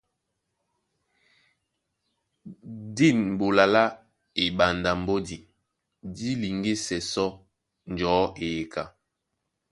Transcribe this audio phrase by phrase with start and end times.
[2.95, 3.83] Dîn ɓola lá
[4.43, 5.37] eɓanda mbódi
[6.15, 7.29] dí liŋgísɛ sɔ́
[7.91, 8.83] njɔ̌ eyeka.